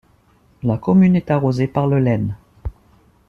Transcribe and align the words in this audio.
La 0.63 0.79
commune 0.79 1.15
est 1.15 1.29
arrosée 1.29 1.67
par 1.67 1.85
le 1.85 1.99
Leyne. 1.99 2.35